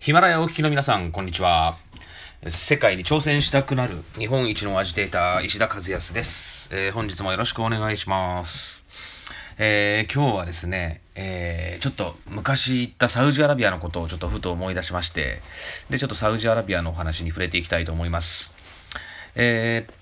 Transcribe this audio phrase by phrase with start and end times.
[0.00, 1.76] ヒマラヤお聞きの皆さん、こんにちは。
[2.46, 6.70] 世界に挑戦したくなる日本一のアジテーター、石田和康です。
[6.72, 8.86] えー、本日もよろしくお願いします。
[9.58, 15.42] えー、今日はですね、えー、ちょっと昔行ったサウジアラビアのことをちょっとふと思い出しまして、
[15.90, 18.54] で、ちょっとサウジアラビアのお話に触れていきたいと思います。
[19.34, 19.92] えー、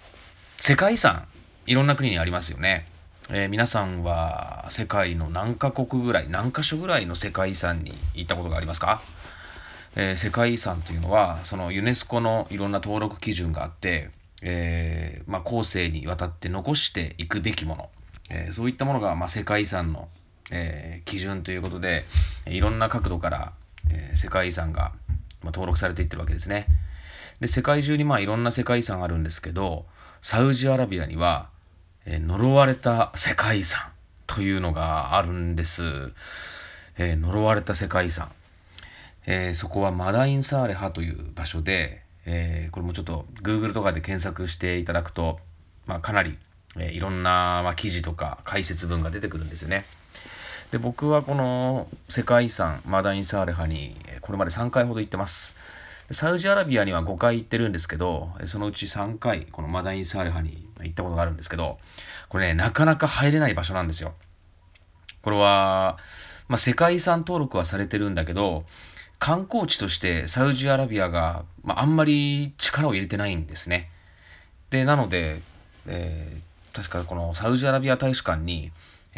[0.62, 1.26] 世界遺産、
[1.66, 2.86] いろんな国にありますよね。
[3.30, 9.02] えー、皆さんは世界の何カ国ぐらい、何カ所ぐらいの世界遺産に行ったことがありますか？
[10.00, 14.10] えー、世界遺産というのはそのユネスコのいろんな登録基準があって、
[14.42, 17.88] えーまあ、後世にわたって残していくべきもの、
[18.30, 20.08] えー、そういったものが、まあ、世界遺産の、
[20.52, 22.04] え、基準ということで
[22.46, 23.52] いろんな角度から、
[23.92, 24.92] え、世界遺産が、
[25.42, 26.66] まあ、登録されていってるわけですね。
[27.40, 29.86] で世界中にまあいろんな世界遺産あるんですけど
[30.22, 31.48] サウジアラビアには、
[32.06, 33.82] え、呪われた世界遺産
[34.28, 36.12] というのがあるんです。
[36.98, 38.30] え、呪われた世界遺産
[39.26, 45.38] えー、そこはマダインサーレハという場所で、えー、これもちょっと Google とかで検索していただくと、
[45.86, 46.38] まあ、かなり、
[46.76, 49.84] えー、いろんな、まあ、記事とか解説文が出てくるんですよね。
[50.70, 55.56] で僕はこの世界遺産マダインサーレハにこれまで3回ほど行ってます。
[56.10, 61.78] サウジアラビアには5回行ってるんですけど、そのうち3回、このマダインサーレハに行ったことがあるんですけど、
[62.30, 64.14] これね、なかなか入れない場所なんですよ。
[65.20, 65.98] これは、
[66.48, 68.64] まあ、世界遺産登録はされてるんだけど、
[69.18, 73.90] 観光地としてサウジアラビアが、まあ、あんまり力を入れてないんですね。
[74.70, 75.40] で、なので、
[75.86, 78.70] えー、確かこのサウジアラビア大使館に、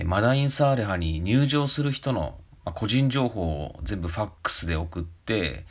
[0.05, 2.39] マダインサーレハに入場する人の
[2.75, 5.65] 個人情報を全部ファックスで送って、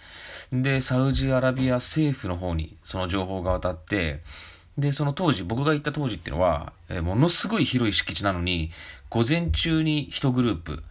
[0.51, 4.21] で、サウジアラビア政府の方にその情報が渡って、
[4.77, 8.71] で、その当時、僕が行った当時っていうのは、えものすごい広い敷地なのに、
[9.09, 10.83] 午前中に1グループ、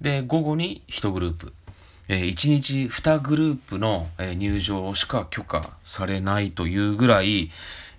[0.00, 1.52] で、午後に1グループ、
[2.12, 7.50] え、1日2グループの、え入場しか許可されないというぐらい、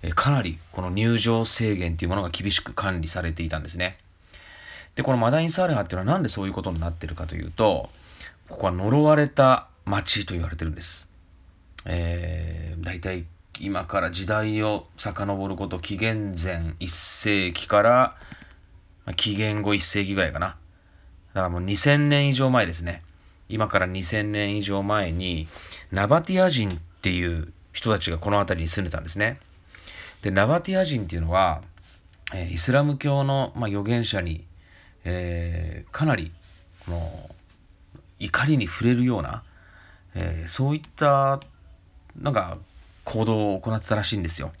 [0.02, 3.98] えかなりこの入場制限というものが厳しく管理されていたんですね。
[4.94, 7.90] で、このマダインサーレハっていうのはなんでそういうことになってるかというと、
[8.48, 11.08] ここは呪われた町と言われてるんです。
[11.84, 13.24] えー、大体
[13.58, 18.16] 今から時代を遡ること紀元前1世紀から
[19.16, 20.46] 紀元後1世紀ぐらいかな。
[20.48, 23.02] だからもう2000年以上前ですね。
[23.48, 25.48] 今から2000年以上前に、
[25.92, 26.72] ナバティア人っ
[27.02, 29.38] ていう人たちがこの辺りに住んでたんですね。
[30.22, 31.60] で、ナバティア人っていうのは、
[32.32, 34.44] えー、イスラム教の、まあ、預言者に、
[35.04, 36.32] えー、かなり、
[36.86, 37.30] この、
[38.18, 39.42] 怒りに触れるような、
[40.14, 41.40] えー、そういった、
[42.18, 42.58] なんか、
[43.04, 44.52] 行動を行ってたらしいんですよ。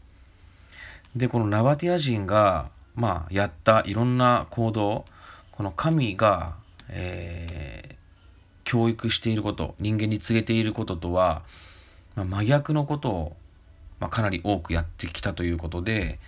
[1.16, 5.04] で、このナバティア人が、まあ、やったいろんな行動、
[5.52, 6.56] この神が、
[6.88, 7.93] えー、
[8.64, 11.42] 教育していること、人間に告げていることとは、
[12.16, 13.36] まあ、真逆のことを、
[14.00, 16.18] まあ、かなり多くやってきたということで、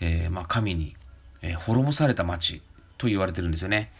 [0.00, 0.94] えー、まあ、神に、
[1.42, 2.62] えー、滅ぼされた町
[2.98, 3.90] と言われてるんですよね。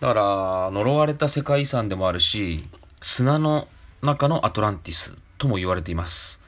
[0.00, 2.64] だから、呪われた世界遺産でもあるし、
[3.00, 3.68] 砂の
[4.02, 6.40] 中のアトランティスとも言われています。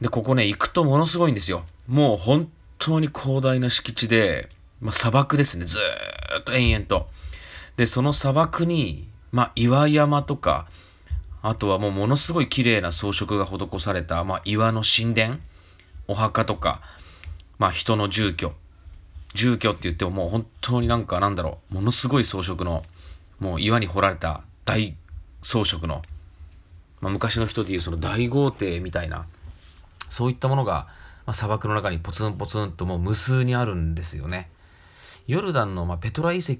[0.00, 1.64] で、ここね、行くとものすごいんですよ。
[1.86, 4.48] もう本当に広大な敷地で、
[4.80, 5.64] まあ、砂漠ですね。
[5.64, 5.78] ず
[6.40, 7.08] っと延々と。
[7.76, 10.66] で、その砂漠にまあ、岩山とか、
[11.40, 15.38] あとはもうものすごい綺麗な装飾が施された、まあ、岩の神殿、
[16.06, 16.82] お墓とか、
[17.58, 18.52] まあ、人の住居。
[19.34, 22.84] 住居って言ってももう本当になんかなんだろう、ものすごい装飾の、
[23.40, 24.94] もう岩に掘られた大
[25.42, 26.02] 装飾の、
[27.00, 29.26] まあ、昔の人でいうその大豪邸みたいな、
[30.10, 30.88] そういったものが、
[31.24, 34.50] まあ、砂漠の中にポツンポツンともう無数にあるんですよね。
[35.26, 36.58] ヨルダンの、まあ、ペトラ遺跡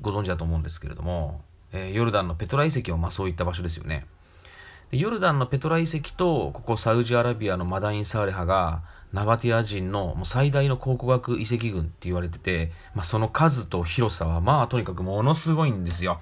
[0.00, 1.42] ご存知だと思うんですけれども、
[1.74, 4.06] え、ヨルダンのペトラ遺跡はまあそういった場所ですよね。
[4.90, 16.20] でヨルダンのペトラ遺跡とここサウジアラビアのマダイン・サーレハがナバティア人のもう最大の考古学遺跡群って言われてて、まあ、その数と広さはまあとにかくものすごいんですよ。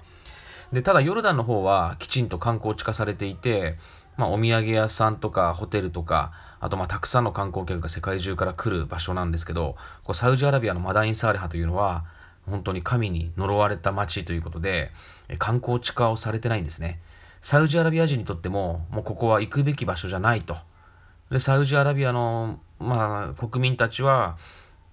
[0.71, 3.77] でただヨルダンの方はきちんと観光地化されていて、
[4.17, 12.05] まあ、お土産屋さんとかホテルとかあとまあたくさんの観光客が世界中から来る場所なんですけどこうサウジアラビアのマダイン・サーレハというのは
[12.45, 14.91] 本当に神に呪われた町ということで、
[15.39, 16.99] 観光地化をされてないんですね。
[17.41, 20.57] サウジアラビア人にとっても、もうここは行くべき場所じゃないと。
[21.29, 24.37] で、サウジアラビアの、まあ、国民たちは、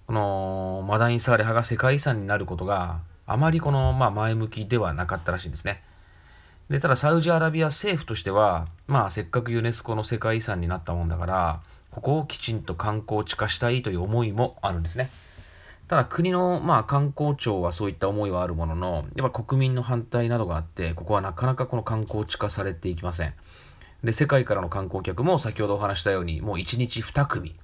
[0.07, 5.81] このマダイン・サーレ派が世界遺産になることがあまりこの、まあ、前向きではなかったらしいんですね。
[6.69, 11.61] で、ただサウジアラビア政府としては、まあ、せっかくユネスコの世界遺産になったもんだから、
[11.91, 15.09] ここをきちんと観光地化したいという思いもあるんですね。
[15.91, 23.33] ただ国の、まあ、観光庁はそういった思いはあるものの、やっぱ国民の反対などがあって、ここはなかなかこの観光地化されていきません。
[24.01, 27.57] で、世界からの観光客も先ほどお話したように、もう1日2組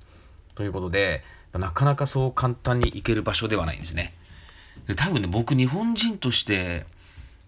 [0.56, 4.14] ということで、なかなかそう簡単に行ける場所ではないんですね。
[4.88, 6.86] で多分ね、僕日本人として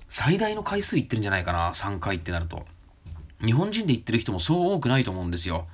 [0.07, 2.65] 最大の回数行ってるんじゃないかな、3回ってなると。
[3.45, 5.67] 日本人で行ってる人もそう多くないと思うんですよ。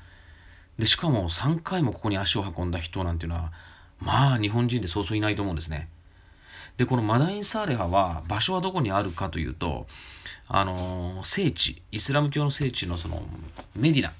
[0.79, 3.51] で、しかも3回もここに足を運んだ人なんていうのは、
[3.99, 5.89] まあ日本人でそうそういないと思うんですね。
[6.77, 9.87] で、このマダイン・サーレハは場所はどこにあるかというと、
[10.47, 13.23] あの、聖地、イスラム教の聖地のその
[13.75, 14.11] メディナ。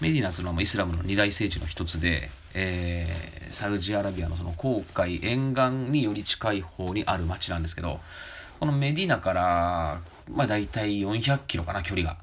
[0.00, 8.00] メディナそのイスラムの二大聖地の一つで、えー、サウジアラビアのその航海沿岸により近い方にある町なんですけど、
[8.60, 10.00] このメディナから、
[10.30, 12.16] まあ大体400キロかな、距離が。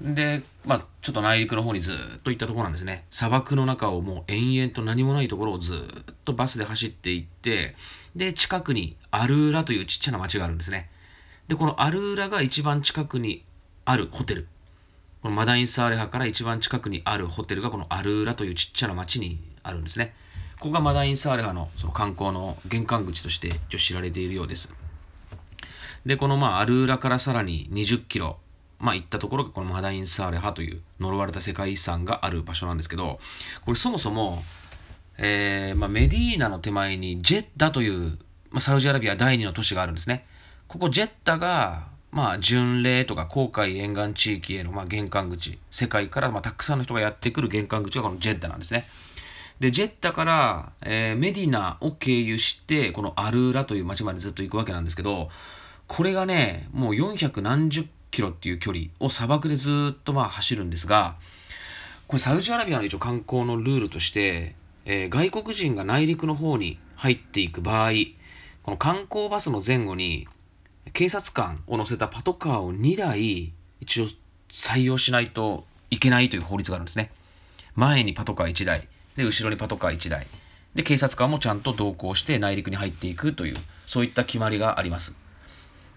[0.00, 3.04] で、まあ、ちょっと内陸の方にずっと行ったところなんですね。
[3.10, 7.76] 砂漠の中をもう延々と何もないところをずっとバスで走っていって、
[8.16, 10.90] で、近くにアルーラというちっちゃな町があるんですね。
[11.48, 13.44] で、このアルーラが一番近くに
[13.84, 14.48] あるホテル。
[15.22, 20.14] このマダインサーレハから一番近くにあるホテルがこのアルーラというちっちゃな町にあるんですね。
[20.58, 24.72] ここがマダインサーレハのその観光の玄関口として一応知られているようです。
[26.04, 28.38] で、このまあアルーラからさらに20キロ
[28.84, 33.18] まあ、行ったところがこのマダイン・サーレハという呪われた世界遺産がある場所なんですけど、
[33.64, 34.42] これそもそも、
[35.16, 38.18] えーまあ、メディーナの手前にジェッダという、
[38.50, 40.26] まあ、サウジアラビア第二の都市があるんですね。
[40.68, 48.86] ここジェッダが、まあ、巡礼とか航海沿岸地域への、まあ、玄関口、世界から、まあ、たくさんの人がやってくる玄関口がこのジェッダなんですね。
[49.60, 55.30] で、ジェッダから、えー、メディナを経由して、このアルーラという町までずっと行くわけなんですけど、
[55.86, 61.16] これがね、もう400何十キロっていう距離を砂漠でずっとまあ走るんですが、
[62.06, 67.90] これサウジアラビアの一応観光のルールとして、えー、外国人が内陸の方に入っていく場合、
[68.62, 70.28] この観光バスの前後に
[70.92, 74.08] 警察官を乗せたパトカーを2台一応
[74.50, 77.10] 採用しないといけないという法律があるんですね。
[77.74, 78.86] 前にパトカー1台、
[79.16, 80.26] で、後ろにパトカー1台。
[80.74, 83.56] で、警察官もちゃんと同行して内陸に入っていくという、
[83.86, 85.14] そういった決まりがあります。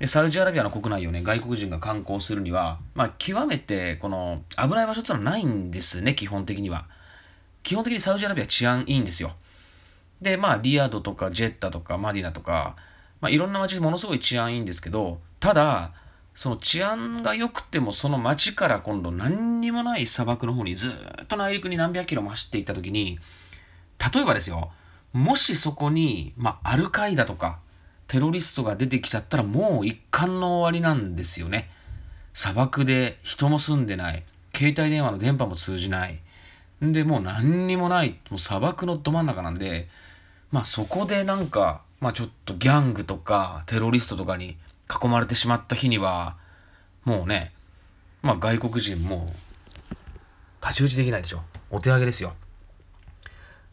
[0.06, 6.86] サウジアラビアの国内をね、外国人が観光するには、まあ、極めて、この、危ない場所ってのはないんですね、基本的には。
[7.64, 9.34] 基本的にサウジアラビア治安いいんですよ。
[10.22, 12.76] で、まあ、リヤドとかジェッタとかマディナとか、
[13.22, 15.94] まあ、いろんな街でものすごい治安いいんですけど、ただ、
[16.36, 20.92] その治安が良くても、その街から今度何にもない砂漠の方にず
[21.24, 23.18] っと内陸に何百キロも走っていった時に、
[24.14, 24.72] 例えばですよ、
[25.14, 27.58] もしそこに、まあ、アルカイダとか、
[28.08, 31.70] テロリストが出てきちゃったらもう一貫の終わりなんですよね。
[32.34, 34.24] 砂漠で人も住んでない。
[34.56, 36.20] 携帯電話の電波も通じない。
[36.84, 38.20] んで、もう何にもない。
[38.30, 39.90] もう砂漠のど真ん中なんで、
[40.52, 44.58] まあそこでなんか、まあちょっとギャングとかテロリストとかに
[44.90, 46.38] 囲まれてしまった日には、
[47.04, 47.54] もうね、
[48.22, 49.34] まあ外国人も
[50.62, 51.42] 太刀打ちできないでしょ。
[51.70, 52.34] お手上げですよ。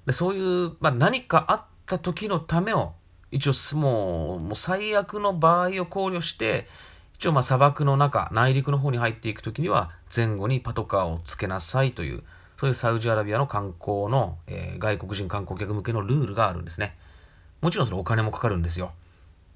[0.07, 2.93] でそういう、まあ、何かあった時のためを
[3.35, 6.69] 一応もうもう最悪の場合を考慮して
[7.15, 12.23] 一応まあ砂漠の中内陸の方に入っていく時には前後にパトカーをつけなさいという
[12.57, 16.97] そういうサウジアラビアの観光の、えー、外国人観光客向けのルールがあるんですね。
[17.61, 18.93] もちろんそのお金もかかるんですよ。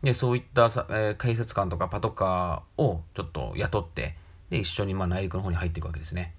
[0.02, 4.16] でそういったさ、えー、警察官とかパトカーをちょっと雇って
[4.50, 6.34] で一緒にま内陸の方に入っていくわけですね。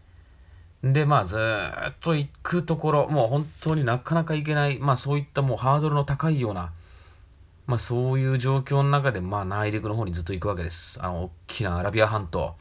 [0.83, 6.71] で、まあ、ずっと行くところ、もう本当になかなか行けない、まあそういったもうハードルの高いような、
[7.69, 10.97] まあ、そういう状況の中で、まあ、内陸の方にずっと行くわけです。
[11.03, 12.55] あの、大きなアラビア半島。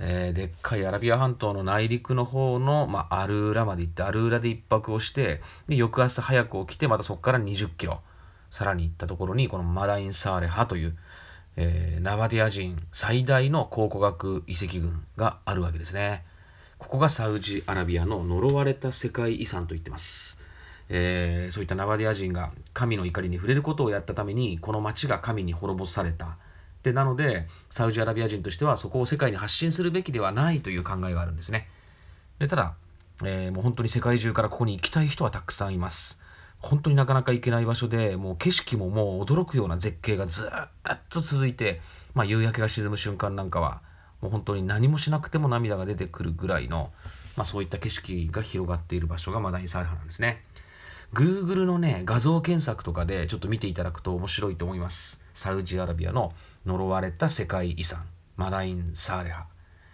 [0.00, 8.00] えー、でっかいアラビア半島の内陸の方の、まあ、アルーラまで行って、アルーラで一泊をして、で、翌朝早く起きて、またそこから20キロ、
[8.48, 10.96] さらに行ったところに、このマダインサーレハという、
[11.56, 16.24] えー、ナバディア人最大の考古学遺跡群があるわけですね。
[16.78, 20.38] ここがサウジアラビアの呪われた世界遺産と言ってます。
[20.88, 26.36] えー、そういったナバディア人が神の怒りに触れることをやったためにこの町が神に滅ぼされた。
[26.82, 31.68] でなのでサウジアラビア人としてはそこを世界に発信するべきではないという考えがあるんですね。
[32.38, 32.74] でただ、
[33.24, 36.20] えー、もう本当に世界中からここに行きたい人はたくさんいます。
[36.58, 41.80] 本当になかなか行けない場所でもう景色ももう驚くような絶景がずっと続いて、
[42.14, 43.82] まあ、夕焼けが沈む瞬間なんかは
[44.22, 46.90] もう本当に何もしなくても涙が出てくるぐらいの、
[47.36, 50.42] まあ、そういった景色が広がっている場所がマダインサーハなんですね。
[51.14, 55.20] Google のね、画像検索とかでちょっと見ていただくと面白いと思います。
[55.32, 56.32] サウジアラビアの
[56.66, 58.04] 呪われた世界遺産、
[58.36, 59.46] マダイン・サーレハ。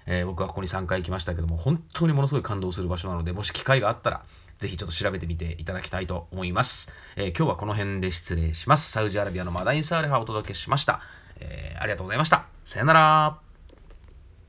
[0.06, 4.24] えー、僕はここに3回行きましたけども、本当にものすごい感動する場所なので、もし機会があったら、
[4.58, 6.90] ぜひちょっと調べてみていただきたいと思います。
[7.16, 8.90] えー、今日はこの辺で失礼します。
[8.90, 11.00] サウジアラビアのマダイン・サーレハをお届けしました。
[11.38, 12.46] えー、ありがとうございました。
[12.64, 13.49] さよなら。